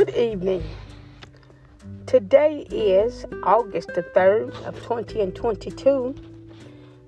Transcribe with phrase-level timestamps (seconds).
[0.00, 0.64] Good evening.
[2.06, 6.14] Today is August the 3rd of 2022.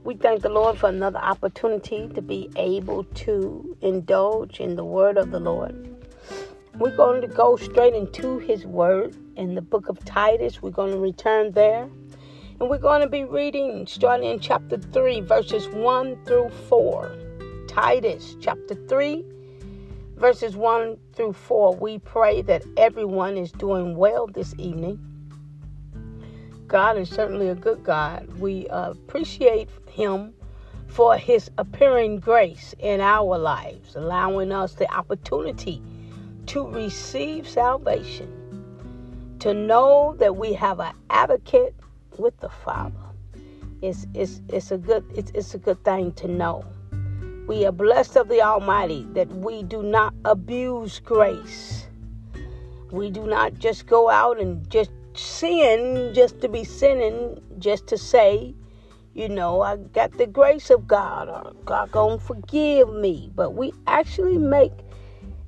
[0.05, 5.17] We thank the Lord for another opportunity to be able to indulge in the word
[5.17, 5.97] of the Lord.
[6.79, 10.61] We're going to go straight into his word in the book of Titus.
[10.61, 11.89] We're going to return there.
[12.61, 17.11] And we're going to be reading starting in chapter 3, verses 1 through 4.
[17.69, 19.25] Titus chapter 3,
[20.23, 21.75] verses 1 through 4.
[21.75, 25.01] We pray that everyone is doing well this evening.
[26.69, 28.29] God is certainly a good God.
[28.39, 30.33] We appreciate Him
[30.87, 35.83] for His appearing grace in our lives, allowing us the opportunity
[36.47, 38.31] to receive salvation,
[39.41, 41.75] to know that we have an advocate
[42.17, 42.95] with the Father.
[43.83, 46.65] It's, it's, it's, a good, it's, it's a good thing to know.
[47.49, 51.87] We are blessed of the Almighty that we do not abuse grace.
[52.93, 57.99] We do not just go out and just sin just to be sinning, just to
[57.99, 58.55] say,
[59.15, 63.31] you know, I got the grace of God or God gonna forgive me.
[63.35, 64.73] But we actually make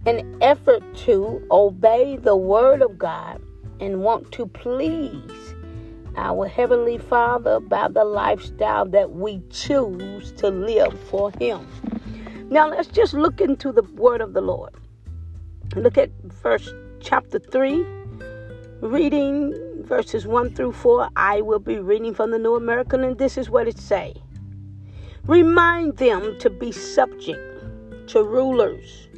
[0.04, 3.40] an effort to obey the word of God
[3.78, 5.53] and want to please
[6.16, 11.66] our Heavenly Father by the lifestyle that we choose to live for Him.
[12.50, 14.74] Now let's just look into the word of the Lord.
[15.76, 17.84] Look at verse chapter 3,
[18.80, 21.08] reading verses 1 through 4.
[21.16, 24.14] I will be reading from the New American, and this is what it say.
[25.26, 29.08] Remind them to be subject to rulers,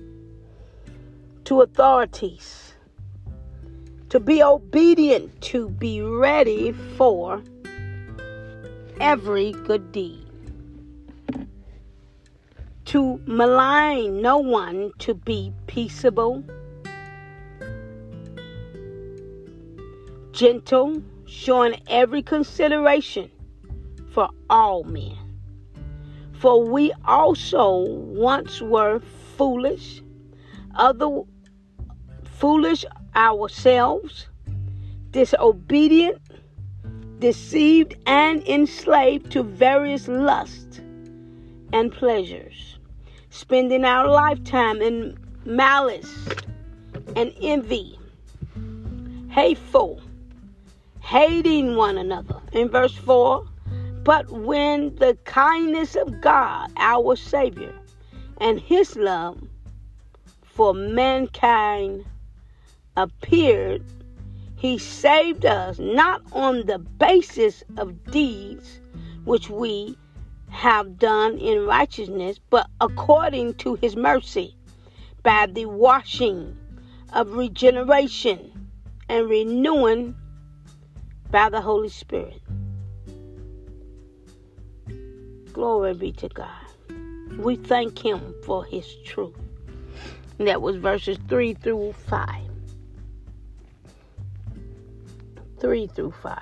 [1.45, 2.66] to authorities
[4.09, 7.43] to be obedient, to be ready for
[9.01, 10.27] every good deed,
[12.85, 16.45] to malign no one, to be peaceable,
[20.33, 23.31] gentle, showing every consideration
[24.13, 25.17] for all men.
[26.33, 29.01] For we also once were
[29.37, 30.03] foolish,
[30.75, 31.23] other
[32.25, 32.85] foolish
[33.17, 34.29] ourselves,
[35.11, 36.21] disobedient,
[37.19, 40.81] deceived, and enslaved to various lusts
[41.73, 42.79] and pleasures,
[43.31, 46.29] spending our lifetime in malice
[47.17, 47.99] and envy,
[49.31, 50.01] hateful,
[51.01, 52.41] hating one another.
[52.53, 53.47] In verse 4,
[54.03, 57.75] but when the kindness of God, our Savior,
[58.41, 59.41] and His love
[60.43, 62.05] for mankind
[62.97, 63.85] appeared,
[64.57, 68.81] he saved us not on the basis of deeds
[69.25, 69.97] which we
[70.51, 74.57] have done in righteousness, but according to his mercy,
[75.23, 76.57] by the washing
[77.13, 78.71] of regeneration
[79.09, 80.15] and renewing
[81.31, 82.41] by the Holy Spirit.
[85.53, 86.51] Glory be to God.
[87.39, 89.35] We thank him for his truth.
[90.39, 92.29] And that was verses 3 through 5.
[95.67, 96.39] 3 through 5.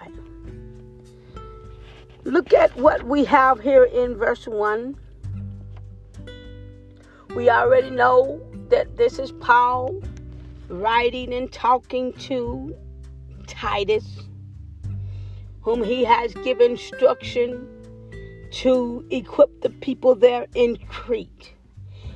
[2.25, 4.95] Look at what we have here in verse 1.
[7.35, 9.99] We already know that this is Paul
[10.69, 12.77] writing and talking to
[13.47, 14.25] Titus,
[15.63, 17.67] whom he has given instruction
[18.51, 21.55] to equip the people there in Crete.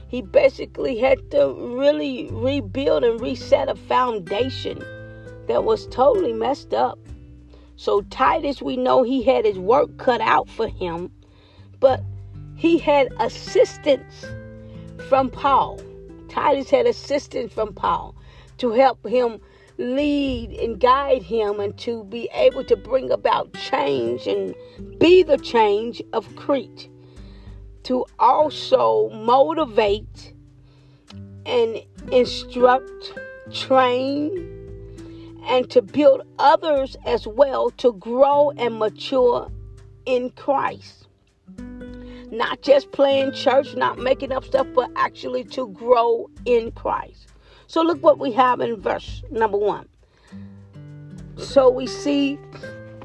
[0.08, 4.84] He basically had to really rebuild and reset a foundation
[5.48, 6.98] that was totally messed up.
[7.76, 11.10] So, Titus, we know he had his work cut out for him,
[11.80, 12.02] but
[12.56, 14.26] he had assistance
[15.08, 15.80] from Paul.
[16.28, 18.14] Titus had assistance from Paul
[18.58, 19.40] to help him
[19.78, 24.54] lead and guide him and to be able to bring about change and
[24.98, 26.88] be the change of Crete.
[27.84, 30.34] To also motivate
[31.46, 31.80] and
[32.10, 33.12] instruct,
[33.52, 34.57] train,
[35.48, 39.50] and to build others as well to grow and mature
[40.04, 41.08] in Christ.
[42.30, 47.28] Not just playing church, not making up stuff, but actually to grow in Christ.
[47.66, 49.88] So look what we have in verse number one.
[51.38, 52.38] So we see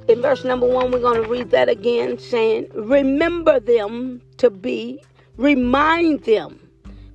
[0.09, 5.01] in verse number one, we're going to read that again, saying, Remember them to be,
[5.37, 6.59] remind them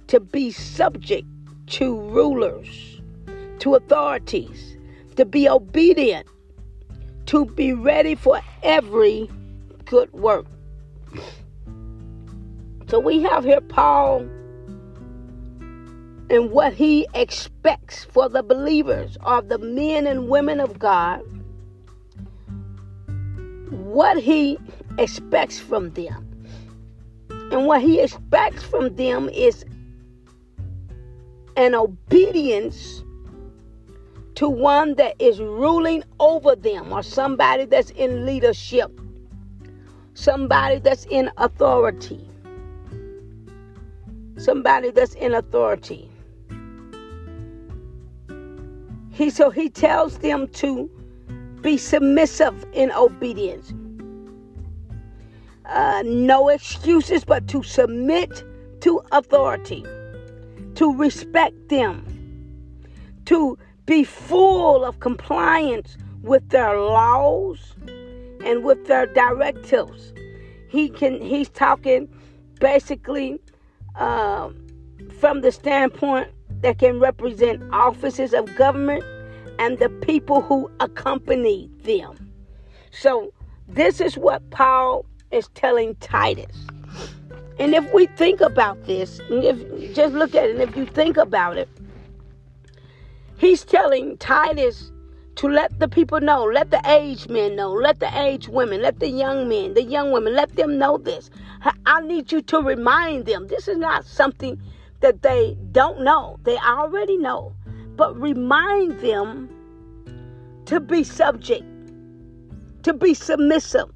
[0.06, 1.26] to be subject
[1.66, 3.02] to rulers,
[3.58, 4.77] to authorities
[5.18, 6.28] to be obedient,
[7.26, 9.28] to be ready for every
[9.84, 10.46] good work.
[12.88, 14.20] So we have here Paul
[16.30, 21.20] and what he expects for the believers or the men and women of God,
[23.70, 24.56] what he
[24.98, 26.24] expects from them.
[27.50, 29.64] And what he expects from them is
[31.56, 33.02] an obedience
[34.38, 39.00] to one that is ruling over them or somebody that's in leadership,
[40.14, 42.24] somebody that's in authority.
[44.36, 46.08] Somebody that's in authority.
[49.10, 50.88] He so he tells them to
[51.60, 53.74] be submissive in obedience.
[55.66, 58.44] Uh, no excuses, but to submit
[58.82, 59.84] to authority,
[60.76, 62.04] to respect them,
[63.24, 63.58] to
[63.88, 67.74] be full of compliance with their laws
[68.44, 70.12] and with their directives.
[70.68, 71.22] He can.
[71.22, 72.06] He's talking
[72.60, 73.40] basically
[73.96, 74.50] uh,
[75.18, 76.28] from the standpoint
[76.60, 79.02] that can represent offices of government
[79.58, 82.30] and the people who accompany them.
[82.90, 83.32] So,
[83.68, 86.66] this is what Paul is telling Titus.
[87.58, 91.16] And if we think about this, if just look at it, and if you think
[91.16, 91.68] about it,
[93.38, 94.92] he's telling Titus
[95.36, 98.98] to let the people know, let the aged men know, let the aged women, let
[98.98, 101.30] the young men, the young women, let them know this.
[101.86, 103.46] I need you to remind them.
[103.46, 104.60] This is not something
[105.00, 107.54] that they don't know, they already know.
[107.96, 109.48] But remind them
[110.66, 111.64] to be subject,
[112.82, 113.90] to be submissive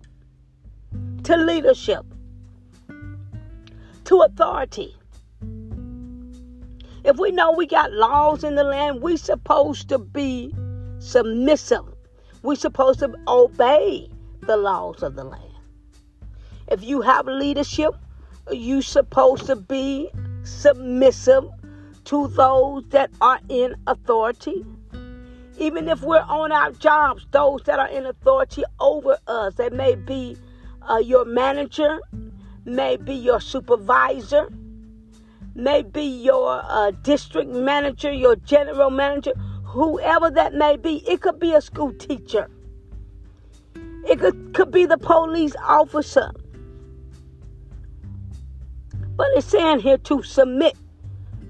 [1.25, 2.05] to leadership,
[4.05, 4.97] to authority.
[7.05, 10.55] If we know we got laws in the land, we supposed to be
[10.99, 11.85] submissive.
[12.43, 14.09] we supposed to obey
[14.43, 15.53] the laws of the land.
[16.69, 17.95] If you have leadership,
[18.51, 20.11] you supposed to be
[20.43, 21.45] submissive
[22.05, 24.65] to those that are in authority.
[25.59, 29.95] Even if we're on our jobs, those that are in authority over us, they may
[29.95, 30.37] be
[30.89, 32.01] uh, your manager,
[32.65, 34.49] may be your supervisor,
[35.55, 39.33] may be your uh, district manager, your general manager,
[39.65, 41.03] whoever that may be.
[41.09, 42.49] It could be a school teacher,
[44.09, 46.31] it could, could be the police officer.
[49.17, 50.75] But it's saying here to submit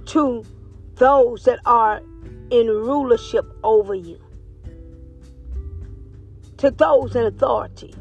[0.07, 0.45] to
[0.97, 2.03] those that are
[2.51, 4.21] in rulership over you,
[6.59, 7.95] to those in authority.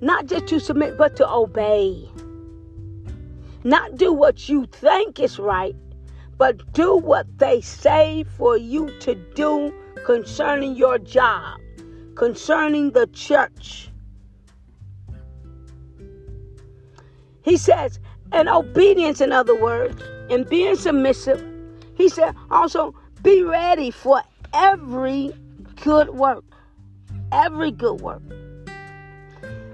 [0.00, 2.08] Not just to submit, but to obey.
[3.64, 5.74] Not do what you think is right,
[6.36, 9.74] but do what they say for you to do
[10.06, 11.60] concerning your job,
[12.14, 13.90] concerning the church.
[17.42, 17.98] He says,
[18.30, 21.44] and obedience, in other words, and being submissive.
[21.94, 24.22] He said, also be ready for
[24.52, 25.32] every
[25.82, 26.44] good work.
[27.32, 28.22] Every good work.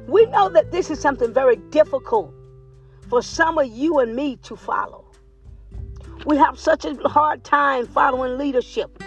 [0.07, 2.33] We know that this is something very difficult
[3.14, 5.05] for some of you and me to follow.
[6.26, 9.00] We have such a hard time following leadership.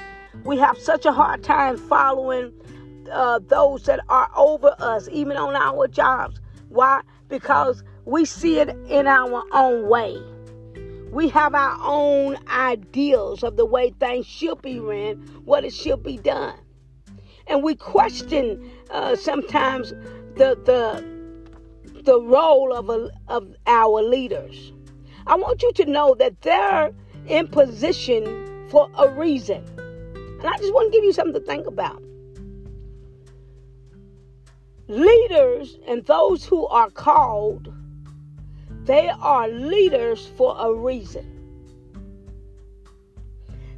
[0.45, 2.53] We have such a hard time following
[3.11, 6.39] uh, those that are over us, even on our jobs.
[6.69, 7.01] Why?
[7.27, 10.17] Because we see it in our own way.
[11.11, 16.01] We have our own ideals of the way things should be ran, what it should
[16.01, 16.57] be done.
[17.47, 19.89] And we question uh, sometimes
[20.37, 21.16] the the
[22.07, 24.71] the role of a, of our leaders.
[25.27, 26.93] I want you to know that they're
[27.27, 29.61] in position for a reason.
[30.15, 32.01] And I just want to give you something to think about.
[34.87, 37.73] Leaders and those who are called,
[38.85, 41.25] they are leaders for a reason.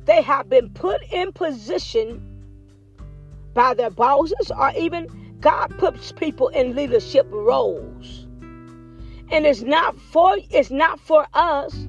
[0.05, 2.23] They have been put in position
[3.55, 5.07] by their bosses or even
[5.39, 8.18] God puts people in leadership roles.
[9.31, 11.87] And it's not for it's not for us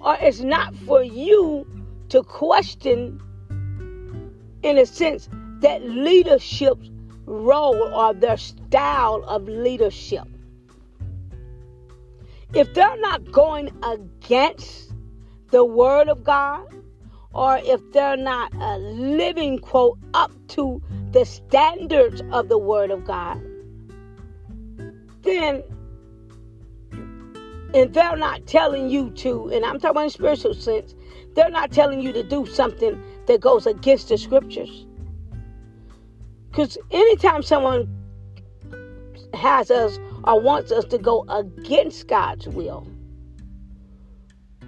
[0.00, 1.66] or it's not for you
[2.08, 3.20] to question
[4.62, 5.28] in a sense
[5.60, 6.90] that leadership's
[7.26, 10.26] role or their style of leadership.
[12.52, 14.92] If they're not going against
[15.50, 16.66] the word of God,
[17.32, 20.82] or if they're not a living quote up to
[21.12, 23.40] the standards of the Word of God,
[25.22, 25.62] then
[27.74, 30.94] and they're not telling you to, and I'm talking in spiritual sense,
[31.34, 34.86] they're not telling you to do something that goes against the scriptures.
[36.50, 37.88] Because anytime someone
[39.34, 42.86] has us or wants us to go against God's will,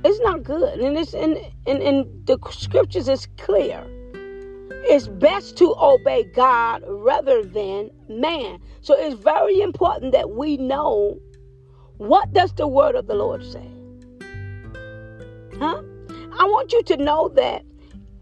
[0.05, 0.81] It's not good.
[0.81, 3.85] And it's in, in, in the scriptures is clear.
[4.85, 8.59] It's best to obey God rather than man.
[8.81, 11.21] So it's very important that we know
[11.99, 13.67] what does the word of the Lord say?
[15.59, 15.83] Huh?
[16.39, 17.65] I want you to know that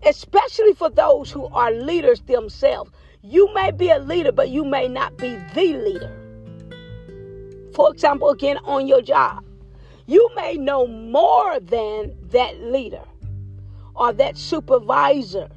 [0.05, 2.91] especially for those who are leaders themselves.
[3.23, 6.17] You may be a leader, but you may not be the leader.
[7.75, 9.45] For example, again, on your job,
[10.07, 13.05] you may know more than that leader
[13.95, 15.49] or that supervisor,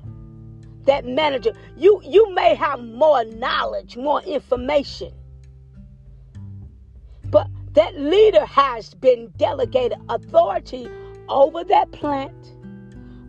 [0.84, 1.54] that manager.
[1.78, 5.14] You, you may have more knowledge, more information.
[7.74, 10.88] That leader has been delegated authority
[11.28, 12.54] over that plant,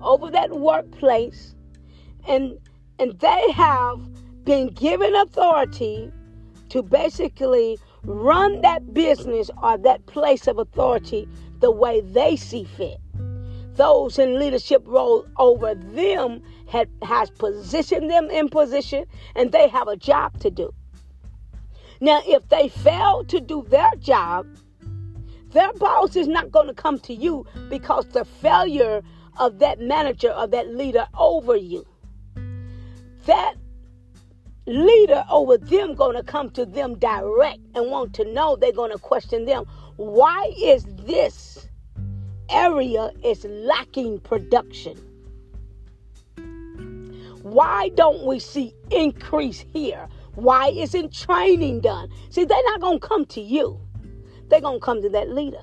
[0.03, 1.55] over that workplace,
[2.27, 2.59] and
[2.99, 3.99] and they have
[4.45, 6.13] been given authority
[6.69, 11.27] to basically run that business or that place of authority
[11.61, 12.99] the way they see fit.
[13.75, 19.89] Those in leadership role over them had, has positioned them in position and they have
[19.89, 20.73] a job to do.
[22.05, 24.47] Now, if they fail to do their job,
[25.53, 29.01] their boss is not going to come to you because the failure
[29.39, 31.87] of that manager or that leader over you.
[33.25, 33.55] That
[34.67, 38.93] leader over them going to come to them direct and want to know they're going
[38.93, 39.65] to question them
[39.97, 41.69] why is this
[42.51, 44.97] area is lacking production
[47.43, 53.07] why don't we see increase here why isn't training done see they're not going to
[53.07, 53.79] come to you
[54.49, 55.63] they're going to come to that leader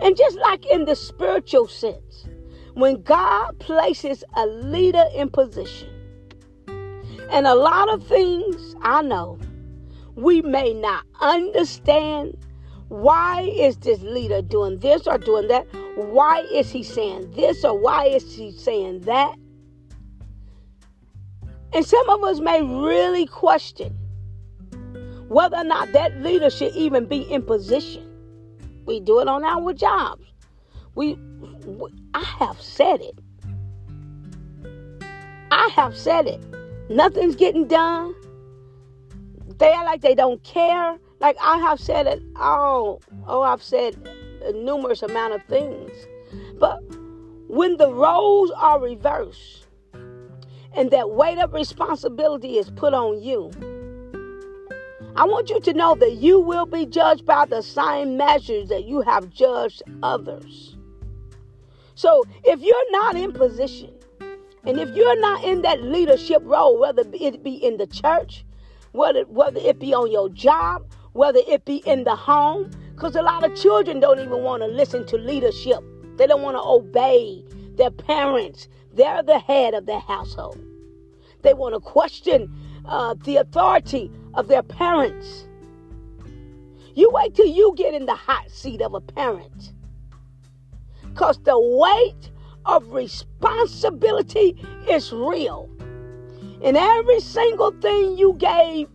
[0.00, 2.26] and just like in the spiritual sense
[2.74, 5.88] when god places a leader in position
[7.30, 9.38] and a lot of things I know
[10.14, 12.36] we may not understand.
[12.88, 15.66] Why is this leader doing this or doing that?
[15.96, 19.34] Why is he saying this or why is he saying that?
[21.74, 23.98] And some of us may really question
[25.28, 28.06] whether or not that leader should even be in position.
[28.84, 30.24] We do it on our jobs.
[30.94, 31.14] We,
[31.64, 33.18] we I have said it.
[35.50, 36.40] I have said it.
[36.90, 38.14] Nothing's getting done.
[39.58, 40.98] They are like they don't care.
[41.20, 42.22] Like I have said it.
[42.36, 43.96] Oh, oh, I've said
[44.44, 45.92] a numerous amount of things.
[46.58, 46.80] But
[47.48, 49.61] when the roles are reversed
[50.74, 53.50] and that weight of responsibility is put on you,
[55.14, 58.84] I want you to know that you will be judged by the same measures that
[58.84, 60.76] you have judged others.
[61.94, 63.92] So if you're not in position
[64.64, 68.46] and if you're not in that leadership role, whether it be in the church,
[68.92, 73.22] whether, whether it be on your job, whether it be in the home, because a
[73.22, 75.82] lot of children don't even want to listen to leadership.
[76.16, 77.44] They don't want to obey
[77.76, 78.68] their parents.
[78.94, 80.58] They're the head of their household.
[81.42, 82.52] They want to question
[82.84, 85.46] uh, the authority of their parents.
[86.94, 89.72] You wait till you get in the hot seat of a parent.
[91.08, 92.30] Because the weight
[92.66, 95.68] of responsibility is real.
[96.62, 98.88] And every single thing you gave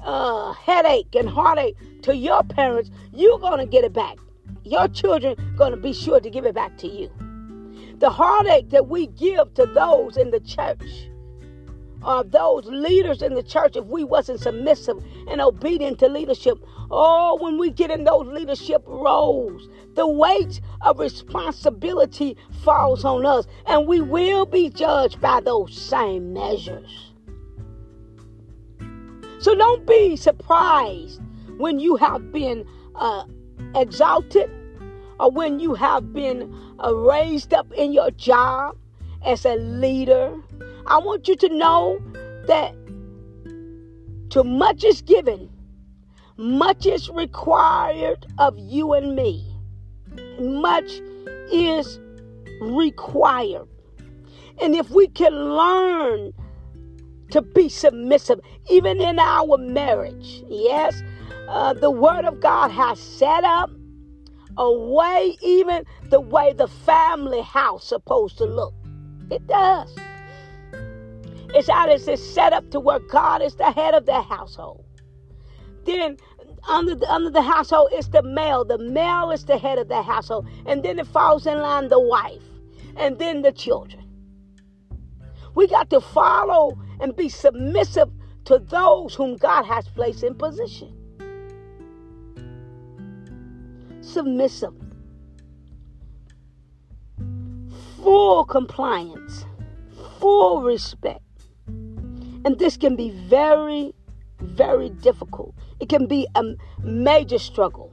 [0.00, 4.18] uh, headache and heartache to your parents, you're going to get it back.
[4.62, 7.10] Your children going to be sure to give it back to you.
[7.98, 11.08] The heartache that we give to those in the church,
[12.02, 16.58] of those leaders in the church if we wasn't submissive and obedient to leadership.
[16.90, 23.46] Oh, when we get in those leadership roles, the weight of responsibility falls on us,
[23.66, 27.12] and we will be judged by those same measures.
[29.40, 31.20] So don't be surprised
[31.58, 33.24] when you have been uh,
[33.74, 34.50] exalted
[35.20, 38.76] or when you have been raised up in your job
[39.24, 40.34] as a leader
[40.88, 42.00] I want you to know
[42.46, 42.74] that
[44.30, 45.50] too much is given,
[46.38, 49.54] much is required of you and me.
[50.40, 50.90] Much
[51.52, 52.00] is
[52.62, 53.68] required.
[54.62, 56.32] And if we can learn
[57.32, 61.02] to be submissive, even in our marriage, yes,
[61.48, 63.70] uh, the Word of God has set up
[64.58, 68.74] a way, even the way the family house supposed to look.
[69.30, 69.96] It does.
[71.54, 74.84] It's how it's set up to where God is the head of the household.
[75.84, 76.18] Then
[76.68, 78.64] under the, under the household is the male.
[78.64, 80.46] The male is the head of the household.
[80.66, 82.42] And then it falls in line the wife.
[82.96, 84.04] And then the children.
[85.54, 88.10] We got to follow and be submissive
[88.46, 90.97] to those whom God has placed in position.
[94.08, 94.74] Submissive.
[98.08, 99.44] full compliance,
[100.18, 101.20] full respect.
[101.66, 103.92] And this can be very,
[104.40, 105.54] very difficult.
[105.80, 106.42] It can be a
[106.82, 107.92] major struggle.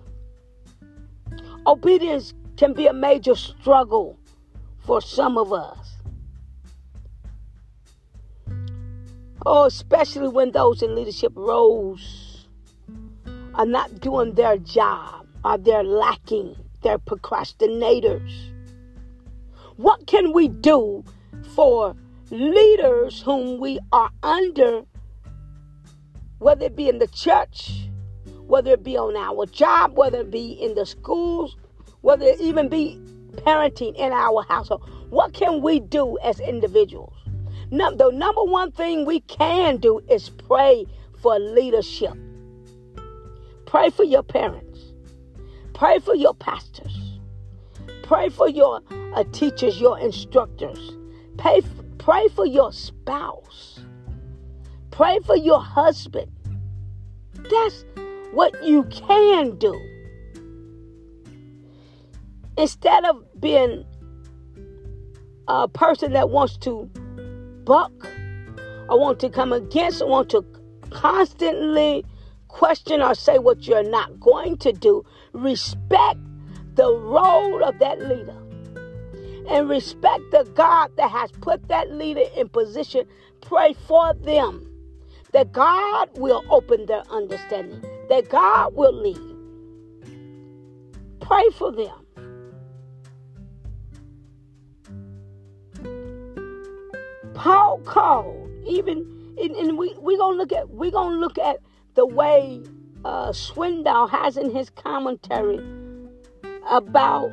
[1.67, 4.17] Obedience can be a major struggle
[4.86, 5.98] for some of us.
[9.45, 12.48] Oh, especially when those in leadership roles
[13.53, 18.52] are not doing their job, or they're lacking, they're procrastinators.
[19.78, 21.06] What can we do
[21.54, 21.96] for
[22.32, 24.82] leaders whom we are under,
[26.40, 27.88] whether it be in the church,
[28.48, 31.56] whether it be on our job, whether it be in the schools,
[32.02, 33.00] whether it even be
[33.34, 34.90] parenting in our household?
[35.12, 37.14] What can we do as individuals?
[37.70, 40.86] The number one thing we can do is pray
[41.22, 42.14] for leadership.
[43.68, 44.75] Pray for your parents.
[45.75, 47.20] Pray for your pastors.
[48.01, 48.82] Pray for your
[49.13, 50.94] uh, teachers, your instructors.
[51.38, 51.62] Pray,
[51.98, 53.82] pray for your spouse.
[54.91, 56.32] Pray for your husband.
[57.34, 57.84] That's
[58.32, 59.77] what you can do.
[62.58, 63.84] Instead of being
[65.50, 66.89] a person that wants to
[67.65, 67.91] buck
[68.88, 70.46] or want to come against or want to
[70.89, 72.05] constantly
[72.48, 75.03] question or say what you're not going to do,
[75.36, 76.20] respect
[76.75, 78.36] the role of that leader
[79.50, 83.06] and respect the God that has put that leader in position.
[83.42, 84.68] Pray for them
[85.32, 89.20] that God will open their understanding, that God will lead.
[91.20, 92.06] Pray for them.
[97.34, 101.58] Paul called, even and, and we we gonna look at we're gonna look at
[101.96, 102.63] the way
[103.06, 105.60] uh, Swindoll has in his commentary
[106.68, 107.30] about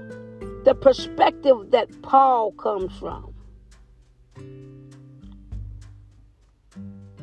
[0.64, 3.34] the perspective that Paul comes from.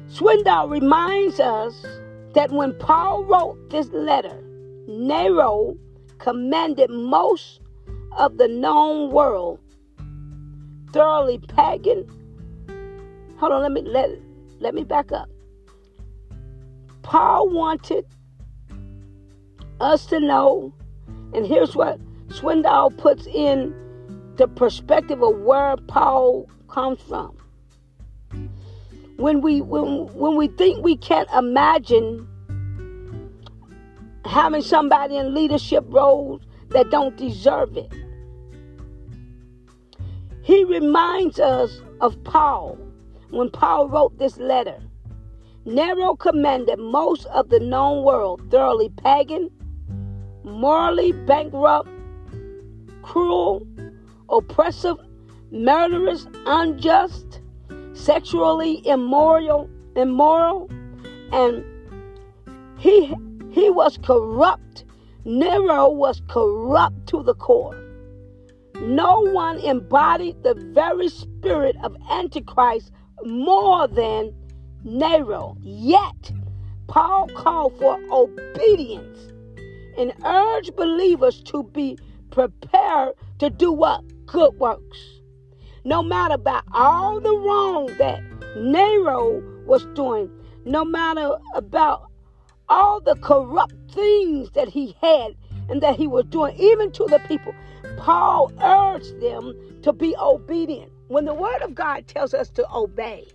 [0.09, 1.85] Swindoll reminds us
[2.33, 4.43] that when Paul wrote this letter,
[4.87, 5.77] Nero
[6.17, 7.61] commanded most
[8.17, 9.59] of the known world,
[10.91, 12.03] thoroughly pagan.
[13.37, 14.09] Hold on, let me let
[14.59, 15.29] let me back up.
[17.03, 18.05] Paul wanted
[19.79, 20.73] us to know,
[21.33, 23.73] and here's what Swindoll puts in
[24.35, 27.35] the perspective of where Paul comes from.
[29.17, 32.27] When we when, when we think we can't imagine
[34.25, 37.91] having somebody in leadership roles that don't deserve it.
[40.43, 42.77] He reminds us of Paul
[43.29, 44.79] when Paul wrote this letter.
[45.65, 49.49] Nero commanded most of the known world thoroughly pagan,
[50.43, 51.89] morally bankrupt,
[53.01, 53.65] cruel,
[54.29, 54.97] oppressive,
[55.51, 57.41] murderous, unjust,
[57.93, 60.69] sexually immoral, immoral,
[61.31, 61.63] and
[62.77, 63.13] he
[63.51, 64.85] he was corrupt.
[65.25, 67.75] Nero was corrupt to the core.
[68.81, 72.91] No one embodied the very spirit of Antichrist
[73.25, 74.33] more than
[74.83, 75.57] Nero.
[75.61, 76.31] Yet,
[76.87, 79.33] Paul called for obedience
[79.99, 81.97] and urge believers to be
[82.31, 84.01] prepared to do what?
[84.25, 84.97] Good works.
[85.83, 88.23] No matter about all the wrong that
[88.57, 90.31] Nero was doing,
[90.65, 92.09] no matter about
[92.69, 95.35] all the corrupt things that he had
[95.67, 97.53] and that he was doing, even to the people,
[97.97, 100.91] Paul urged them to be obedient.
[101.09, 103.25] When the word of God tells us to obey,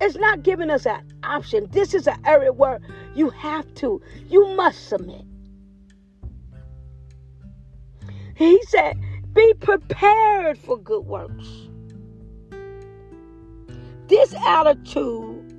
[0.00, 1.68] it's not giving us an option.
[1.70, 2.80] This is an area where
[3.14, 5.24] you have to, you must submit.
[8.34, 8.98] He said,
[9.34, 11.68] Be prepared for good works.
[14.06, 15.54] This attitude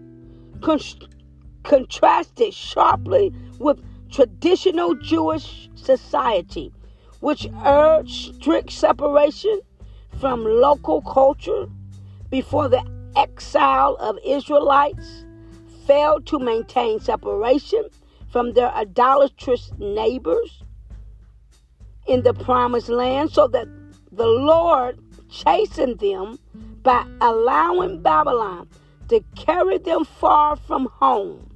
[1.64, 6.74] contrasted sharply with traditional Jewish society,
[7.20, 9.62] which urged strict separation
[10.20, 11.68] from local culture
[12.30, 12.84] before the
[13.16, 15.26] exile of Israelites
[15.92, 17.84] failed to maintain separation
[18.32, 20.64] from their idolatrous neighbors
[22.08, 23.68] in the promised land so that
[24.10, 24.98] the Lord
[25.30, 26.40] chastened them
[26.82, 28.70] by allowing Babylon
[29.10, 31.52] to carry them far from home.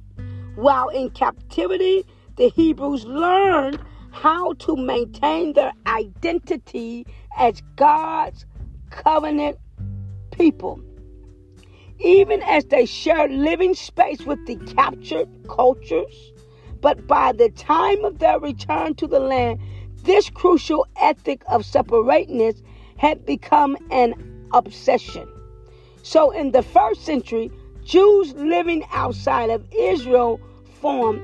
[0.56, 2.04] While in captivity,
[2.36, 7.06] the Hebrews learned how to maintain their identity
[7.38, 8.44] as God's
[8.90, 9.56] covenant
[10.30, 10.85] people.
[12.00, 16.32] Even as they shared living space with the captured cultures,
[16.80, 19.60] But by the time of their return to the land,
[20.04, 22.62] this crucial ethic of separateness
[22.96, 24.14] had become an
[24.52, 25.26] obsession.
[26.02, 27.50] So in the first century,
[27.82, 30.40] Jews living outside of Israel
[30.80, 31.20] formed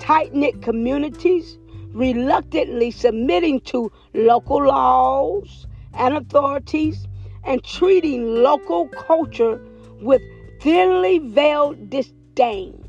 [0.00, 1.58] tight knit communities,
[1.92, 7.06] reluctantly submitting to local laws and authorities
[7.44, 9.60] and treating local culture
[10.00, 10.22] with
[10.60, 12.80] thinly veiled disdain.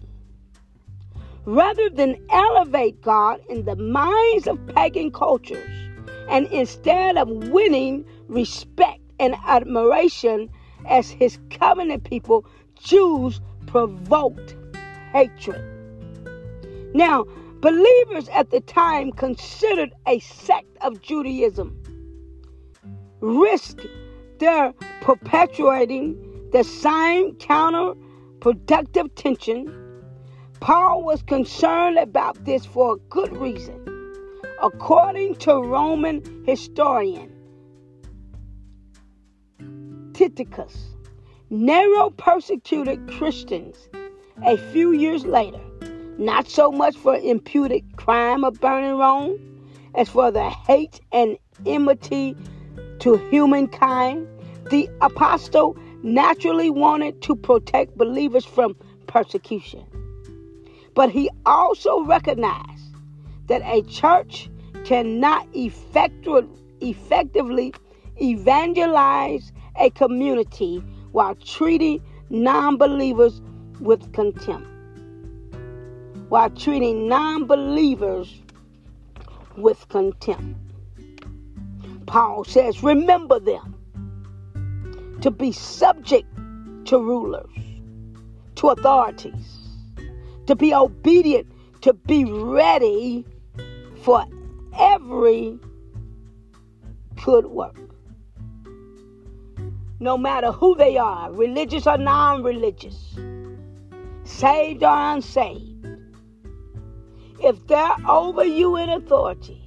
[1.45, 5.69] Rather than elevate God in the minds of pagan cultures,
[6.29, 10.49] and instead of winning respect and admiration
[10.87, 12.45] as his covenant people,
[12.79, 14.55] Jews provoked
[15.11, 15.61] hatred.
[16.93, 17.25] Now,
[17.59, 21.81] believers at the time considered a sect of Judaism
[23.21, 23.85] risked
[24.39, 29.73] their perpetuating the same counterproductive tension.
[30.59, 33.81] Paul was concerned about this for a good reason.
[34.61, 37.31] According to Roman historian
[40.13, 40.95] Tacitus,
[41.49, 43.89] Nero persecuted Christians
[44.45, 45.59] a few years later,
[46.17, 49.37] not so much for imputed crime of burning Rome
[49.93, 52.35] as for the hate and enmity
[52.99, 54.27] to humankind.
[54.69, 58.75] The apostle naturally wanted to protect believers from
[59.07, 59.83] persecution.
[60.93, 62.95] But he also recognized
[63.47, 64.49] that a church
[64.85, 66.47] cannot effectively
[68.21, 70.77] evangelize a community
[71.11, 73.41] while treating non believers
[73.79, 74.67] with contempt.
[76.29, 78.41] While treating non believers
[79.57, 80.59] with contempt.
[82.05, 83.74] Paul says, Remember them
[85.21, 86.27] to be subject
[86.85, 87.49] to rulers,
[88.55, 89.69] to authorities,
[90.47, 91.47] to be obedient,
[91.81, 93.25] to be ready
[94.03, 94.25] for
[94.77, 95.57] every
[97.23, 97.75] good work.
[99.99, 103.15] No matter who they are, religious or non religious,
[104.23, 105.87] saved or unsaved,
[107.41, 109.61] if they're over you in authority,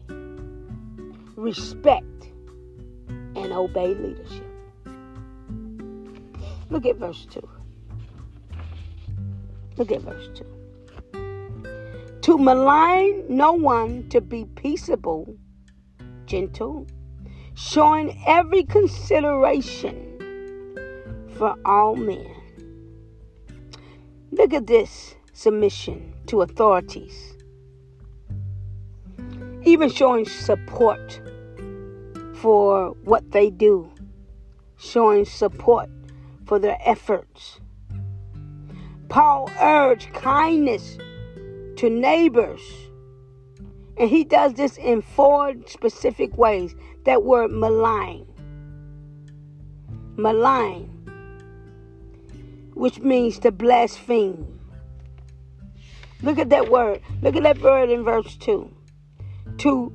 [1.36, 2.04] respect
[3.36, 4.47] and obey leadership.
[6.70, 7.48] Look at verse 2.
[9.76, 12.20] Look at verse 2.
[12.22, 15.34] To malign no one, to be peaceable,
[16.26, 16.86] gentle,
[17.54, 20.04] showing every consideration
[21.36, 22.26] for all men.
[24.30, 27.34] Look at this submission to authorities,
[29.62, 31.22] even showing support
[32.34, 33.90] for what they do,
[34.76, 35.88] showing support
[36.48, 37.60] for their efforts.
[39.10, 40.96] Paul urged kindness
[41.76, 42.60] to neighbors.
[43.98, 46.74] And he does this in four specific ways.
[47.04, 48.26] That word malign.
[50.16, 50.88] Malign,
[52.74, 54.58] which means to blaspheme.
[56.22, 57.00] Look at that word.
[57.22, 58.68] Look at that word in verse 2.
[59.58, 59.92] To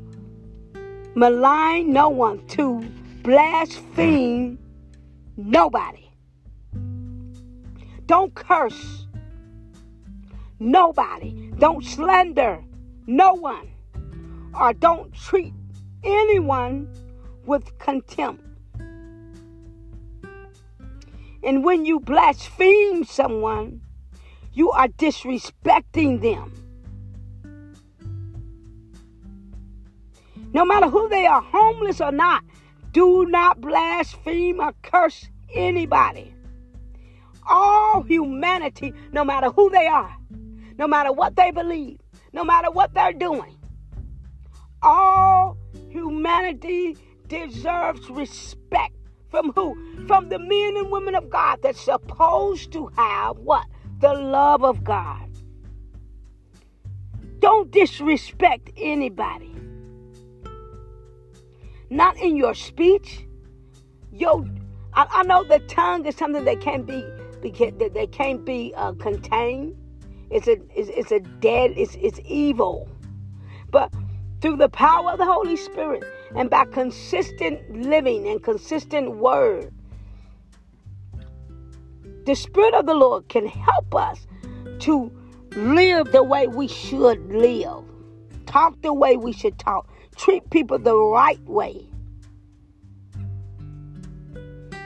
[1.16, 2.80] malign no one, to
[3.22, 4.58] blaspheme
[5.36, 6.03] nobody.
[8.06, 9.08] Don't curse
[10.60, 11.52] nobody.
[11.58, 12.64] Don't slander
[13.08, 13.70] no one.
[14.60, 15.54] Or don't treat
[16.04, 16.88] anyone
[17.46, 18.44] with contempt.
[21.44, 23.82] And when you blaspheme someone,
[24.54, 26.54] you are disrespecting them.
[30.54, 32.44] No matter who they are, homeless or not,
[32.92, 36.34] do not blaspheme or curse anybody.
[37.48, 40.16] All humanity, no matter who they are,
[40.78, 42.00] no matter what they believe,
[42.32, 43.58] no matter what they're doing,
[44.82, 45.58] all
[45.90, 48.94] humanity deserves respect.
[49.30, 49.76] From who?
[50.08, 53.66] From the men and women of God that's supposed to have what?
[54.00, 55.30] The love of God.
[57.40, 59.54] Don't disrespect anybody.
[61.90, 63.26] Not in your speech.
[64.12, 64.46] Yo,
[64.94, 67.04] I, I know the tongue is something that can be,
[67.52, 69.76] that can't be uh, contained.
[70.30, 71.74] It's a it's, it's a dead.
[71.76, 72.90] It's it's evil.
[73.70, 73.94] But
[74.42, 76.04] through the power of the Holy Spirit
[76.36, 79.74] and by consistent living and consistent word.
[82.26, 84.26] The Spirit of the Lord can help us
[84.80, 85.12] to
[85.56, 87.84] live the way we should live,
[88.46, 91.86] talk the way we should talk, treat people the right way.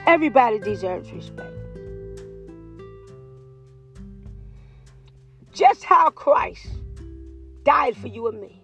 [0.06, 1.57] Everybody deserves respect.
[5.58, 6.68] Just how Christ
[7.64, 8.62] died for you and me.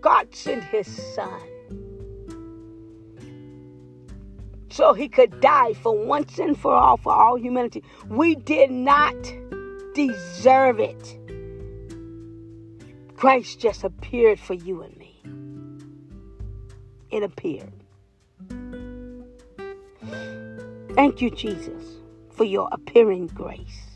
[0.00, 1.40] God sent his son
[4.70, 7.84] so he could die for once and for all for all humanity.
[8.08, 9.14] We did not
[9.94, 11.16] deserve it.
[13.14, 15.22] Christ just appeared for you and me.
[17.12, 17.72] It appeared.
[20.96, 21.84] Thank you, Jesus,
[22.32, 23.86] for your appearing grace.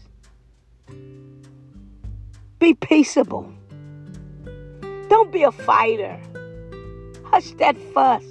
[2.65, 3.53] Be peaceable.
[5.11, 6.19] Don't be a fighter.
[7.25, 8.25] Hush that fuss.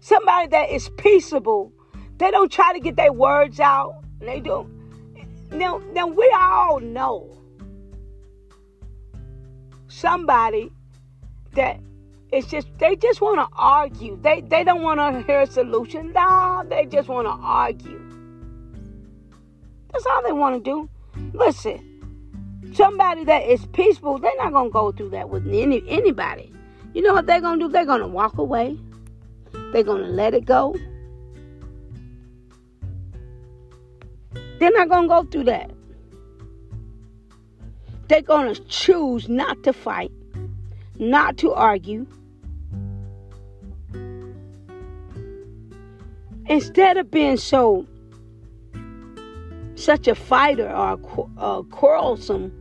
[0.00, 1.72] Somebody that is peaceable,
[2.18, 4.04] they don't try to get their words out.
[4.20, 4.68] They don't.
[5.50, 7.38] Now, now we all know
[9.88, 10.70] somebody
[11.52, 11.80] that
[12.32, 14.18] it's just they just want to argue.
[14.20, 16.12] They they don't want to hear a solution.
[16.12, 17.98] No, they just want to argue.
[19.90, 20.90] That's all they want to do.
[21.32, 26.52] Listen, somebody that is peaceful, they're not gonna go through that with any anybody.
[26.94, 27.68] You know what they're gonna do?
[27.68, 28.76] They're gonna walk away.
[29.72, 30.76] They're gonna let it go.
[34.58, 35.70] They're not gonna go through that.
[38.08, 40.12] They're gonna choose not to fight,
[40.98, 42.06] not to argue.
[46.46, 47.86] Instead of being so
[49.82, 50.92] such a fighter or
[51.38, 52.52] a quarrelsome,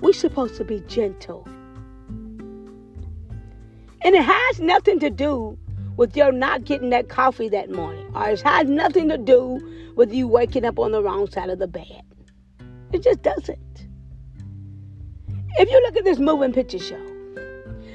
[0.00, 1.46] we're supposed to be gentle.
[4.02, 5.58] And it has nothing to do
[5.96, 9.58] with your not getting that coffee that morning, or it has nothing to do
[9.96, 12.02] with you waking up on the wrong side of the bed.
[12.92, 13.58] It just doesn't.
[15.58, 17.04] If you look at this moving picture show,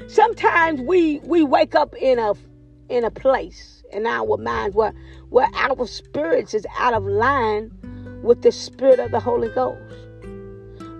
[0.08, 2.34] sometimes we we wake up in a
[2.90, 4.94] in a place in our minds where
[5.30, 7.72] where our spirits is out of line
[8.24, 9.80] with the spirit of the Holy Ghost.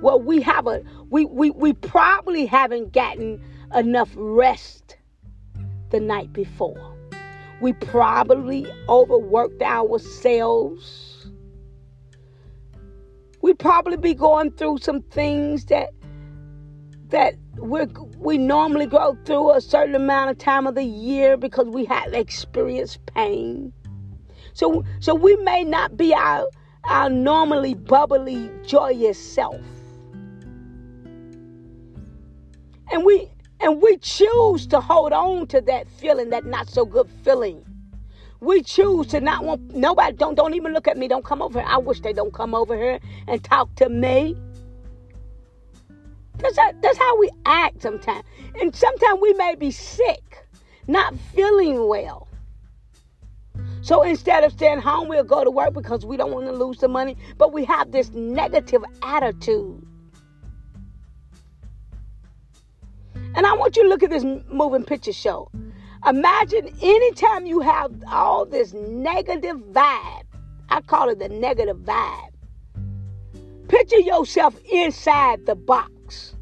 [0.02, 3.42] Well, we have a we we, we probably haven't gotten
[3.74, 4.98] enough rest
[5.90, 6.94] the night before.
[7.62, 11.28] We probably overworked ourselves.
[13.42, 15.92] We probably be going through some things that
[17.10, 17.86] that we
[18.18, 22.14] we normally go through a certain amount of time of the year because we have
[22.14, 23.72] experienced pain.
[24.54, 26.46] So so we may not be our
[26.86, 29.62] our normally bubbly, joyous self.
[32.92, 37.10] And we and we choose to hold on to that feeling, that not so good
[37.24, 37.66] feeling.
[38.42, 41.60] We choose to not want nobody don't don't even look at me, don't come over
[41.60, 41.70] here.
[41.70, 44.36] I wish they don't come over here and talk to me.
[46.38, 48.26] That's how, that's how we act sometimes.
[48.60, 50.46] And sometimes we may be sick,
[50.88, 52.28] not feeling well.
[53.84, 56.78] So instead of staying home, we'll go to work because we don't want to lose
[56.78, 57.18] the money.
[57.38, 59.86] But we have this negative attitude.
[63.36, 65.52] And I want you to look at this moving picture show.
[66.08, 70.24] Imagine anytime you have all this negative vibe,
[70.70, 72.30] I call it the negative vibe.
[73.68, 76.36] Picture yourself inside the box.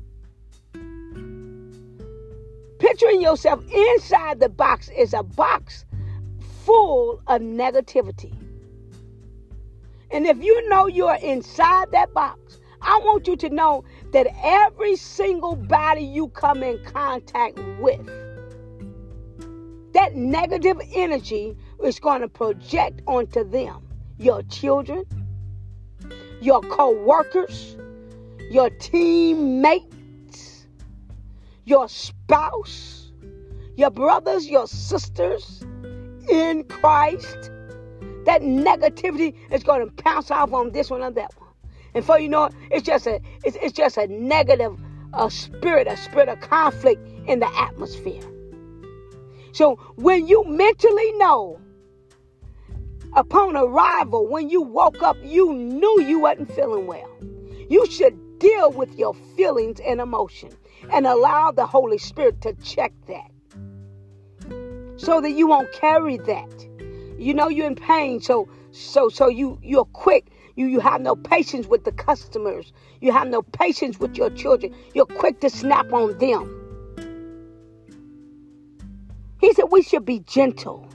[2.77, 5.85] Picturing yourself inside the box is a box
[6.65, 8.33] full of negativity.
[10.11, 14.95] And if you know you're inside that box, I want you to know that every
[14.95, 18.05] single body you come in contact with,
[19.93, 23.87] that negative energy is going to project onto them.
[24.17, 25.05] Your children,
[26.41, 27.77] your co workers,
[28.49, 30.67] your teammates,
[31.65, 33.11] your spouse,
[33.77, 35.63] your brothers, your sisters,
[36.29, 37.51] in Christ,
[38.25, 41.49] that negativity is going to bounce off on this one or that one.
[41.93, 44.77] And for you know, it's just a it's, it's just a negative
[45.13, 48.23] a spirit, a spirit of conflict in the atmosphere.
[49.51, 51.59] So when you mentally know
[53.13, 57.09] upon arrival, when you woke up, you knew you wasn't feeling well.
[57.69, 60.51] You should deal with your feelings and emotion
[60.91, 63.30] and allow the Holy Spirit to check that
[65.01, 66.67] so that you won't carry that.
[67.17, 70.27] You know you're in pain, so so so you you're quick.
[70.55, 72.71] You you have no patience with the customers.
[72.99, 74.75] You have no patience with your children.
[74.93, 76.57] You're quick to snap on them.
[79.39, 80.87] He said we should be gentle.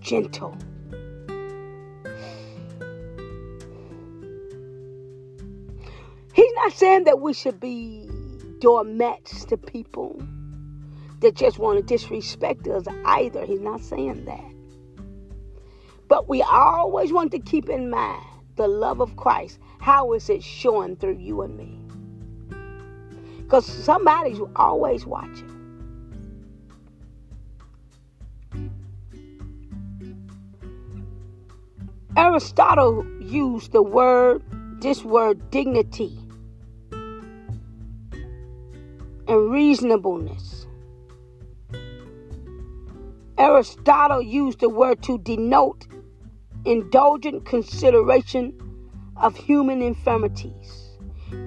[0.00, 0.56] Gentle.
[6.32, 8.08] He's not saying that we should be
[8.60, 10.22] doormats to people
[11.20, 13.44] that just want to disrespect us either.
[13.44, 14.44] He's not saying that.
[16.08, 18.24] But we always want to keep in mind
[18.56, 21.78] the love of Christ How is it showing through you and me?
[23.38, 25.56] Because somebody's always watching.
[32.16, 34.42] Aristotle used the word,
[34.82, 36.18] this word, dignity
[39.30, 40.59] and reasonableness.
[43.40, 45.86] Aristotle used the word to denote
[46.66, 48.52] indulgent consideration
[49.16, 50.98] of human infirmities.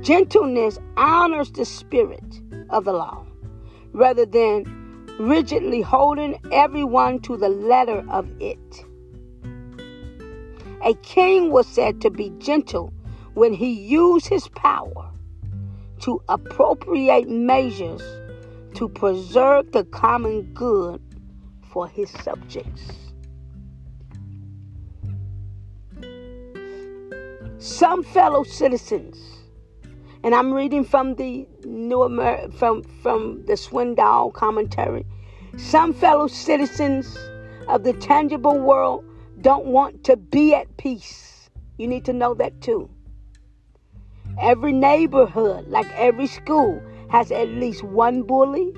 [0.01, 3.23] Gentleness honors the spirit of the law
[3.91, 4.65] rather than
[5.19, 8.85] rigidly holding everyone to the letter of it.
[10.83, 12.91] A king was said to be gentle
[13.35, 15.11] when he used his power
[15.99, 18.01] to appropriate measures
[18.73, 20.99] to preserve the common good
[21.73, 22.83] for his subjects.
[27.57, 29.17] Some fellow citizens,
[30.23, 35.05] and I'm reading from the New Amer- from from the Swindoll commentary.
[35.57, 37.17] Some fellow citizens
[37.67, 39.03] of the tangible world
[39.41, 41.49] don't want to be at peace.
[41.77, 42.89] You need to know that too.
[44.39, 48.73] Every neighborhood, like every school, has at least one bully.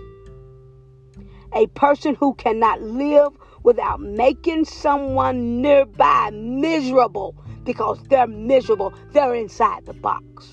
[1.55, 3.31] A person who cannot live
[3.63, 8.93] without making someone nearby miserable because they're miserable.
[9.11, 10.51] They're inside the box.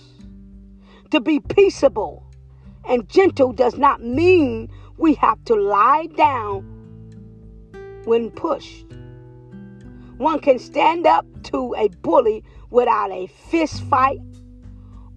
[1.10, 2.24] To be peaceable
[2.88, 6.62] and gentle does not mean we have to lie down
[8.04, 8.86] when pushed.
[10.18, 14.20] One can stand up to a bully without a fist fight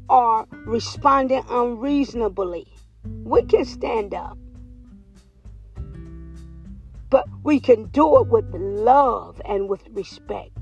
[0.09, 2.67] or responding unreasonably.
[3.23, 4.37] We can stand up.
[7.09, 10.57] But we can do it with love and with respect.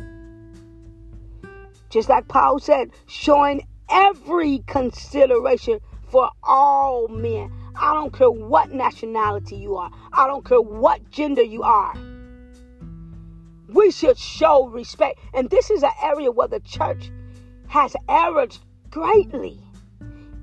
[1.90, 5.80] Just like Paul said, showing every consideration
[6.10, 7.52] for all men.
[7.76, 11.96] I don't care what nationality you are, I don't care what gender you are.
[13.68, 15.20] We should show respect.
[15.34, 17.12] And this is an area where the church
[17.68, 18.56] has erred
[18.92, 19.60] greatly.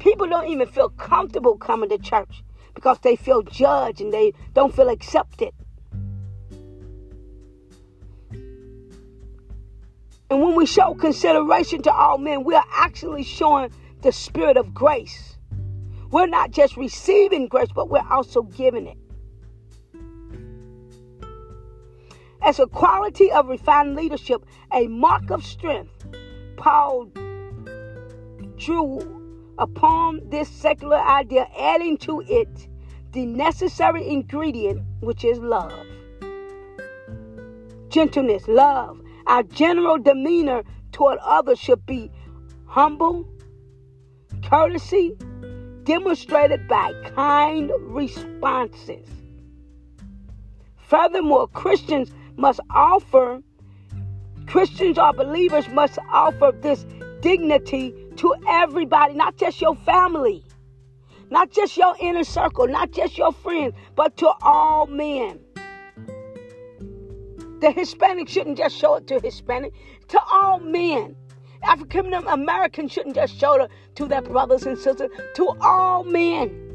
[0.01, 2.43] People don't even feel comfortable coming to church
[2.75, 5.53] because they feel judged and they don't feel accepted.
[10.31, 14.73] And when we show consideration to all men, we are actually showing the spirit of
[14.73, 15.37] grace.
[16.11, 18.97] We're not just receiving grace, but we're also giving it.
[22.43, 26.07] As a quality of refined leadership, a mark of strength,
[26.57, 27.11] Paul
[28.57, 32.69] drew upon this secular idea, adding to it
[33.13, 35.87] the necessary ingredient, which is love.
[37.89, 39.00] Gentleness, love.
[39.27, 42.11] Our general demeanor toward others should be
[42.67, 43.27] humble,
[44.43, 45.17] courtesy,
[45.85, 49.09] demonstrated by kind responses.
[50.77, 53.41] Furthermore, Christians must offer,
[54.47, 56.85] Christians or believers must offer this
[57.21, 60.45] dignity to everybody, not just your family,
[61.31, 65.39] not just your inner circle, not just your friends, but to all men.
[67.61, 69.75] The Hispanic shouldn't just show it to Hispanic,
[70.09, 71.15] to all men.
[71.63, 76.69] African Americans shouldn't just show it to their brothers and sisters, to all men.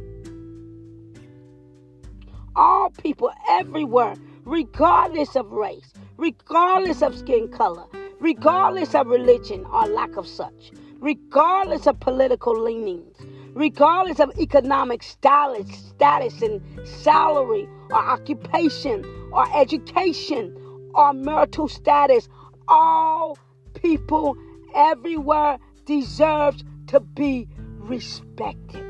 [2.56, 7.86] All people everywhere, regardless of race, regardless of skin color,
[8.20, 13.18] regardless of religion or lack of such, regardless of political leanings,
[13.56, 20.56] regardless of economic status, status and salary or occupation or education
[20.96, 22.28] or marital status,
[22.68, 23.38] all
[23.74, 24.38] people
[24.74, 28.84] everywhere deserves to be respected.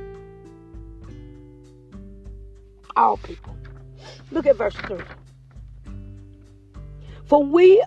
[2.96, 3.56] All people.
[4.32, 4.98] Look at verse 3.
[7.26, 7.84] For we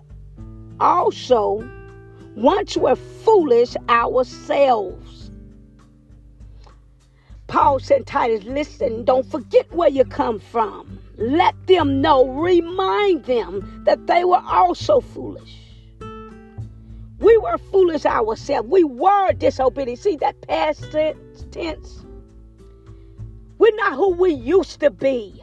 [0.79, 1.67] also
[2.35, 5.31] once were foolish ourselves.
[7.47, 10.99] Paul said, Titus, listen, don't forget where you come from.
[11.19, 15.53] Let them know, remind them that they were also foolish.
[17.19, 18.69] We were foolish ourselves.
[18.69, 19.99] We were disobedient.
[19.99, 20.95] See that past
[21.51, 22.05] tense?
[23.57, 25.35] We're not who we used to be.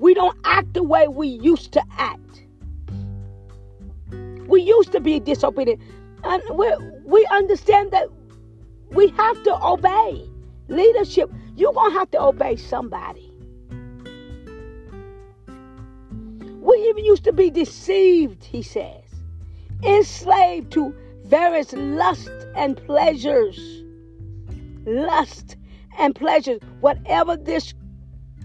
[0.00, 2.42] We don't act the way we used to act.
[4.48, 5.80] We used to be disobedient.
[6.24, 6.68] And we,
[7.04, 8.08] we understand that
[8.90, 10.28] we have to obey.
[10.66, 13.29] Leadership, you're going to have to obey somebody.
[16.70, 19.02] We even used to be deceived, he says,
[19.82, 20.94] enslaved to
[21.24, 23.58] various lust and pleasures.
[24.86, 25.56] Lust
[25.98, 26.60] and pleasures.
[26.78, 27.74] Whatever this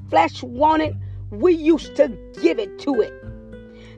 [0.10, 0.96] flesh wanted,
[1.30, 2.08] we used to
[2.42, 3.14] give it to it.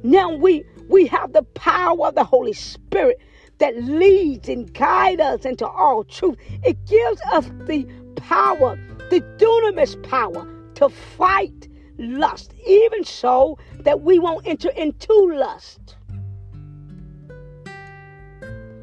[0.04, 3.22] Now we we have the power of the Holy Spirit
[3.60, 6.38] that leads and guides us into all truth.
[6.66, 8.78] It gives us the power,
[9.10, 11.67] the dunamis power to fight
[11.98, 15.96] lust, even so that we won't enter into lust.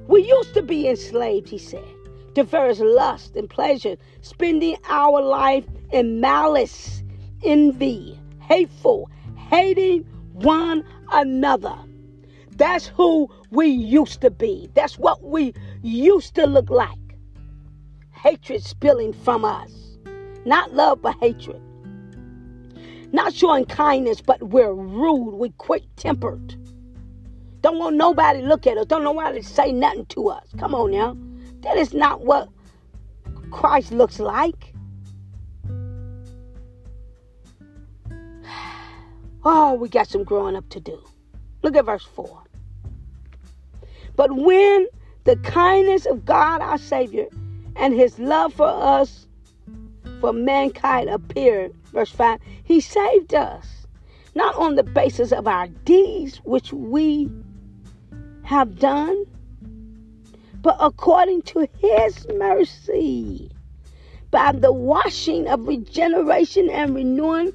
[0.06, 1.84] We used to be enslaved, he said,
[2.34, 7.02] to various lust and pleasure, spending our life in malice,
[7.42, 9.10] envy, hateful,
[9.48, 10.02] hating
[10.32, 11.74] one another.
[12.56, 14.68] That's who we used to be.
[14.74, 16.98] That's what we used to look like.
[18.12, 19.72] Hatred spilling from us.
[20.44, 21.60] Not love, but hatred.
[23.14, 25.36] Not showing kindness, but we're rude.
[25.36, 26.56] We're quick tempered.
[27.60, 28.86] Don't want nobody look at us.
[28.86, 30.48] Don't know why to say nothing to us.
[30.58, 31.16] Come on now.
[31.60, 32.48] That is not what
[33.52, 34.74] Christ looks like.
[39.46, 41.00] Oh, we got some growing up to do.
[41.62, 42.42] Look at verse 4.
[44.16, 44.88] But when
[45.22, 47.26] the kindness of God our Savior
[47.76, 49.28] and his love for us,
[50.24, 53.86] for mankind appeared, verse 5, he saved us,
[54.34, 57.30] not on the basis of our deeds, which we
[58.42, 59.26] have done,
[60.62, 63.50] but according to his mercy,
[64.30, 67.52] by the washing of regeneration and renewing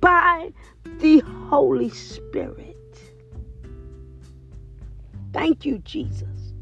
[0.00, 0.52] by
[0.98, 1.18] the
[1.48, 2.76] Holy Spirit.
[5.32, 6.52] Thank you, Jesus.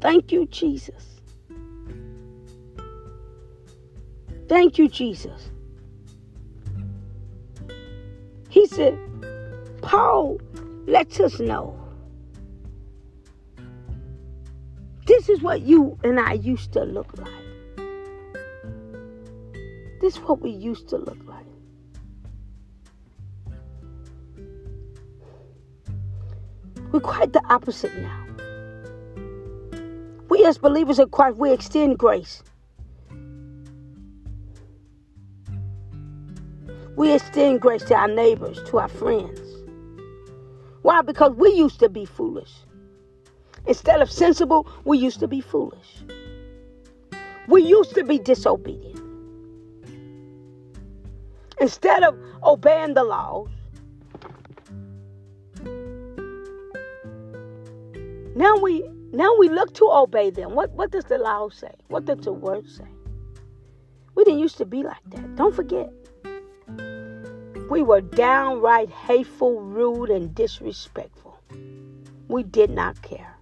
[0.00, 1.15] Thank you, Jesus.
[4.48, 5.50] Thank you, Jesus.
[8.48, 8.98] He said,
[9.82, 10.40] Paul
[10.86, 11.78] lets us know
[15.06, 17.32] this is what you and I used to look like.
[20.00, 21.46] This is what we used to look like.
[26.92, 28.26] We're quite the opposite now.
[30.28, 32.42] We as believers of Christ, we extend grace.
[36.96, 39.40] We extend grace to our neighbors, to our friends.
[40.80, 41.02] Why?
[41.02, 42.52] Because we used to be foolish.
[43.66, 46.04] Instead of sensible, we used to be foolish.
[47.48, 49.00] We used to be disobedient.
[51.60, 53.48] Instead of obeying the laws,
[58.36, 60.54] now we now we look to obey them.
[60.54, 61.72] What what does the law say?
[61.88, 62.84] What does the word say?
[64.14, 65.36] We didn't used to be like that.
[65.36, 65.92] Don't forget.
[67.68, 71.40] We were downright hateful, rude, and disrespectful.
[72.28, 73.36] We did not care.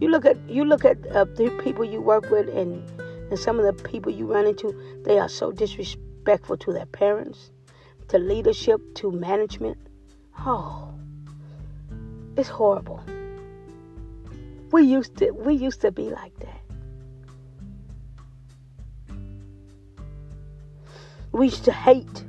[0.00, 2.82] You look at you look at uh, the people you work with, and
[3.30, 4.74] and some of the people you run into.
[5.04, 7.50] They are so disrespectful to their parents,
[8.08, 9.78] to leadership, to management.
[10.38, 10.94] Oh,
[12.36, 13.02] it's horrible.
[14.72, 16.60] We used to we used to be like that.
[21.32, 22.24] We used to hate.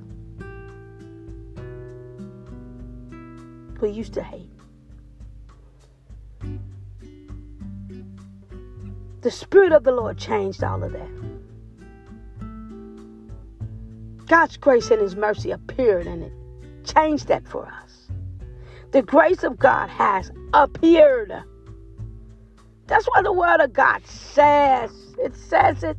[3.82, 4.50] We used to hate.
[9.22, 11.10] The Spirit of the Lord changed all of that.
[14.28, 16.34] God's grace and His mercy appeared and it
[16.86, 18.08] changed that for us.
[18.92, 21.34] The grace of God has appeared.
[22.88, 24.92] That's what the Word of God says.
[25.18, 25.98] It says it.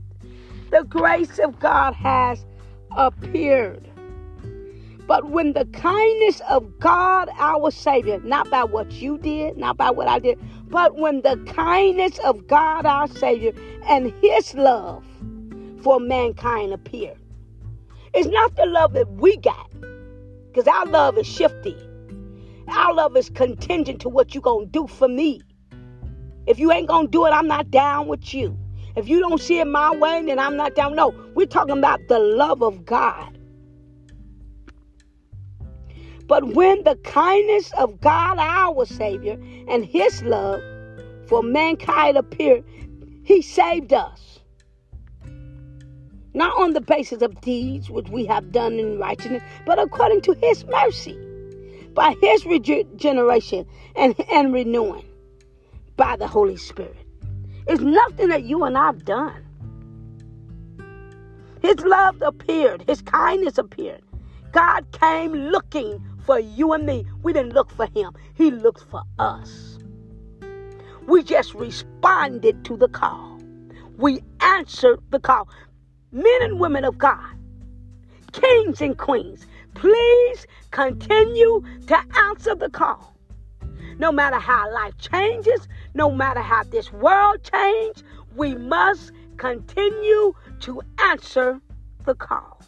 [0.70, 2.44] The grace of God has
[2.96, 3.89] appeared.
[5.10, 9.90] But when the kindness of God, our Savior, not by what you did, not by
[9.90, 10.38] what I did,
[10.68, 13.50] but when the kindness of God, our Savior,
[13.88, 15.04] and His love
[15.82, 17.18] for mankind appeared,
[18.14, 19.68] it's not the love that we got,
[20.46, 21.76] because our love is shifty.
[22.68, 25.42] Our love is contingent to what you're going to do for me.
[26.46, 28.56] If you ain't going to do it, I'm not down with you.
[28.94, 30.94] If you don't see it my way, then I'm not down.
[30.94, 33.38] No, we're talking about the love of God.
[36.30, 40.62] But when the kindness of God, our Savior, and His love
[41.26, 42.62] for mankind appeared,
[43.24, 44.38] He saved us.
[46.32, 50.34] Not on the basis of deeds which we have done in righteousness, but according to
[50.34, 51.18] His mercy,
[51.94, 53.66] by His regeneration
[53.96, 55.04] and, and renewing
[55.96, 56.94] by the Holy Spirit.
[57.66, 59.44] It's nothing that you and I've done.
[61.60, 64.02] His love appeared, His kindness appeared.
[64.52, 66.00] God came looking
[66.30, 67.04] for you and me.
[67.24, 69.80] We didn't look for him, he looked for us.
[71.08, 73.40] We just responded to the call.
[73.98, 75.48] We answered the call.
[76.12, 77.34] Men and women of God,
[78.30, 83.12] kings and queens, please continue to answer the call.
[83.98, 88.04] No matter how life changes, no matter how this world changes,
[88.36, 91.60] we must continue to answer
[92.04, 92.59] the call.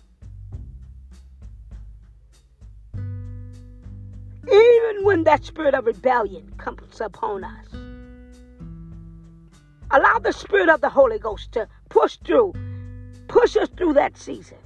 [4.51, 7.66] Even when that spirit of rebellion comes upon us,
[9.90, 12.53] allow the spirit of the Holy Ghost to push through,
[13.28, 14.59] push us through that season.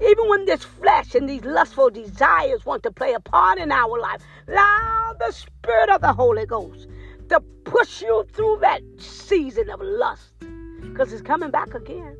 [0.00, 3.98] Even when this flesh and these lustful desires want to play a part in our
[3.98, 6.86] life, allow the Spirit of the Holy Ghost
[7.30, 10.34] to push you through that season of lust.
[10.80, 12.16] Because it's coming back again.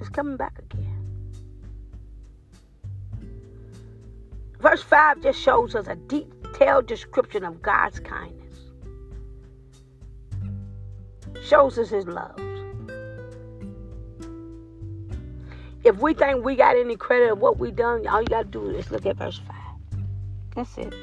[0.00, 0.91] It's coming back again.
[4.62, 8.60] Verse 5 just shows us a detailed description of God's kindness.
[11.42, 12.38] Shows us his love.
[15.82, 18.48] If we think we got any credit of what we done, all you got to
[18.48, 19.56] do is look at verse 5.
[20.54, 20.94] That's it.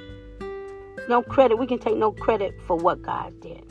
[1.09, 1.57] No credit.
[1.57, 3.65] We can take no credit for what God did.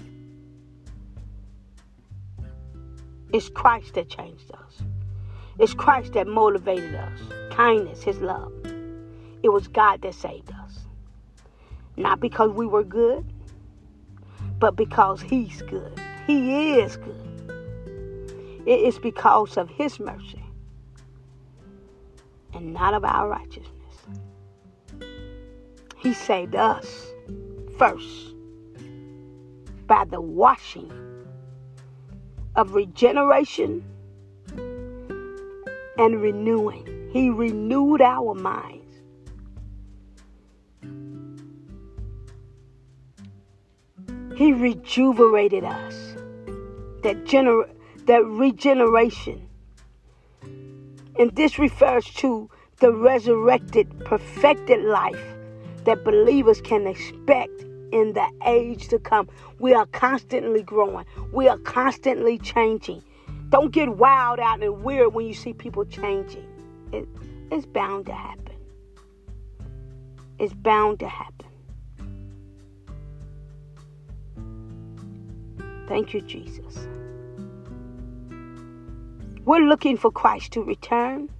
[3.32, 4.82] It's Christ that changed us.
[5.58, 7.18] It's Christ that motivated us.
[7.52, 8.52] Kindness, His love.
[9.42, 10.80] It was God that saved us.
[11.96, 12.22] Not mm.
[12.22, 13.24] because we were good,
[14.58, 16.00] but because He's good.
[16.26, 18.62] He is good.
[18.66, 20.42] It is because of His mercy
[22.54, 23.72] and not of our righteousness.
[25.96, 27.06] He saved us
[27.76, 28.34] first
[29.86, 30.92] by the washing
[32.56, 33.84] of regeneration
[35.96, 37.10] and renewing.
[37.12, 38.77] He renewed our minds.
[44.38, 46.14] He rejuvenated us.
[47.02, 47.68] That gener-
[48.06, 49.48] that regeneration
[51.18, 55.20] and this refers to the resurrected, perfected life
[55.86, 57.50] that believers can expect
[57.90, 59.28] in the age to come.
[59.58, 63.02] We are constantly growing, we are constantly changing.
[63.48, 66.46] Don't get wild out and weird when you see people changing.
[66.92, 67.08] It,
[67.50, 68.54] it's bound to happen.
[70.38, 71.47] It's bound to happen.
[75.88, 76.86] Thank you, Jesus.
[79.46, 81.30] We're looking for Christ to return,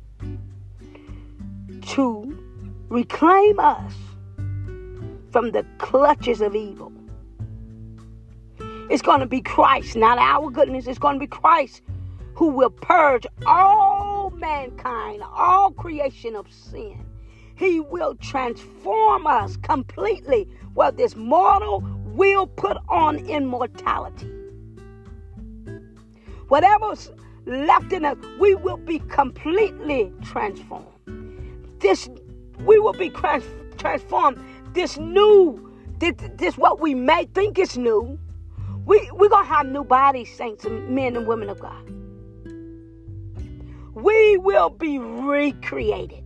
[1.88, 2.38] to
[2.88, 3.92] reclaim us
[5.30, 6.90] from the clutches of evil.
[8.90, 10.86] It's going to be Christ, not our goodness.
[10.86, 11.82] It's going to be Christ
[12.34, 17.04] who will purge all mankind, all creation of sin.
[17.54, 24.37] He will transform us completely, where this mortal will put on immortality.
[26.48, 27.10] Whatever's
[27.46, 30.86] left in us, we will be completely transformed.
[31.78, 32.08] This,
[32.60, 34.38] we will be transformed.
[34.72, 38.18] This new, this, this what we may think is new.
[38.86, 41.84] We, we're going to have new bodies, saints and men and women of God.
[43.94, 46.24] We will be recreated.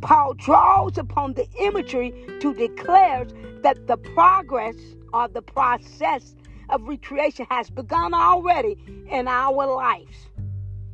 [0.00, 3.26] Paul draws upon the imagery to declare
[3.62, 4.76] that the progress
[5.12, 6.34] or the process
[6.70, 8.76] of recreation has begun already
[9.08, 10.16] in our lives.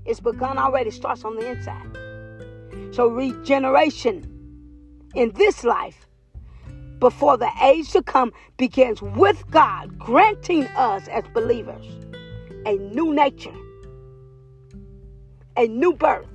[0.05, 2.95] It's begun already, starts on the inside.
[2.95, 4.29] So, regeneration
[5.14, 6.07] in this life
[6.99, 11.87] before the age to come begins with God granting us as believers
[12.64, 13.55] a new nature,
[15.57, 16.29] a new birth.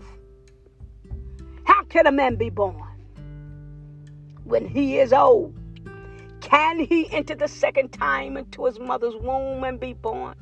[1.64, 2.84] How can a man be born
[4.44, 5.57] when he is old?
[6.48, 10.36] Can he enter the second time into his mother's womb and be born?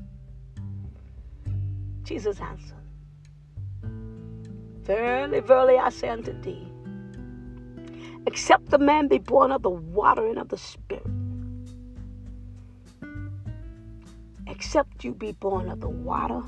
[2.03, 2.77] Jesus answered,
[4.83, 6.67] Verily, verily, I say unto thee,
[8.27, 11.07] except the man be born of the water and of the Spirit,
[14.45, 16.43] except you be born of the water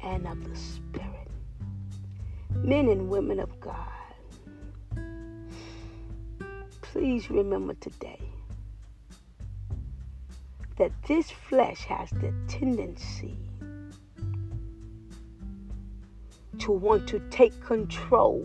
[0.00, 1.28] and of the Spirit.
[2.50, 3.90] Men and women of God,
[6.92, 8.20] please remember today
[10.76, 13.36] that this flesh has the tendency
[16.58, 18.44] to want to take control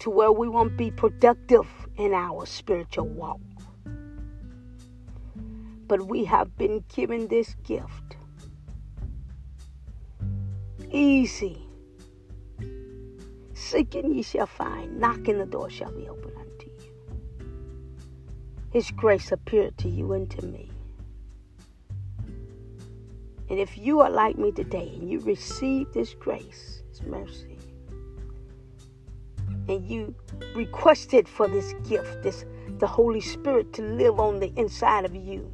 [0.00, 3.40] to where we won't be productive in our spiritual walk.
[5.86, 8.16] But we have been given this gift.
[10.90, 11.67] Easy
[13.58, 16.92] Seeking ye shall find, knocking the door shall be open unto you.
[18.70, 20.70] His grace appeared to you and to me.
[23.50, 27.58] And if you are like me today and you receive this grace, this mercy,
[29.68, 30.14] and you
[30.54, 32.44] requested for this gift, this
[32.78, 35.50] the Holy Spirit to live on the inside of you.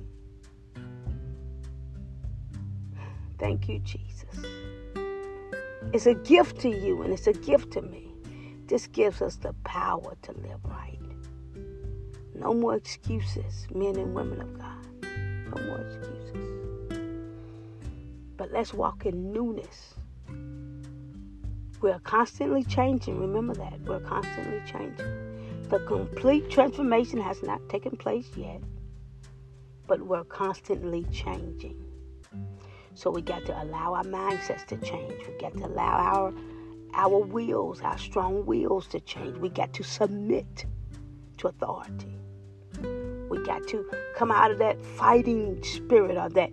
[3.38, 4.13] Thank you, Jesus.
[5.94, 8.12] It's a gift to you and it's a gift to me.
[8.66, 10.98] This gives us the power to live right.
[12.34, 14.84] No more excuses, men and women of God.
[15.54, 17.30] No more excuses.
[18.36, 19.94] But let's walk in newness.
[21.80, 23.20] We're constantly changing.
[23.20, 23.80] Remember that.
[23.82, 25.68] We're constantly changing.
[25.68, 28.60] The complete transformation has not taken place yet,
[29.86, 31.83] but we're constantly changing.
[32.94, 35.26] So we got to allow our mindsets to change.
[35.26, 36.34] We got to allow our
[36.94, 39.36] our wills, our strong wills to change.
[39.38, 40.64] We got to submit
[41.38, 42.16] to authority.
[43.28, 46.50] We got to come out of that fighting spirit or that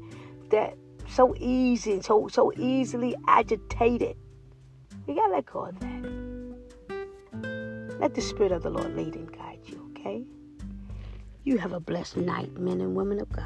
[0.49, 0.75] that
[1.07, 4.17] so easy and so so easily agitated.
[5.05, 6.01] We gotta let go of that.
[7.99, 10.23] Let the Spirit of the Lord lead and guide you, okay?
[11.43, 13.45] You have a blessed night, men and women of God.